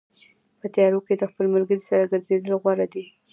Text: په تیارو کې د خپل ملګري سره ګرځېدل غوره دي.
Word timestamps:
په 0.59 0.65
تیارو 0.73 0.99
کې 1.05 1.13
د 1.17 1.23
خپل 1.31 1.45
ملګري 1.55 1.81
سره 1.89 2.09
ګرځېدل 2.11 2.53
غوره 2.61 2.87
دي. 2.93 3.05